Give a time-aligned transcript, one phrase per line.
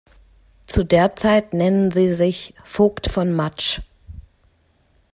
[0.65, 3.81] Zu der Zeit nennen sie sich "Vogt von Matsch".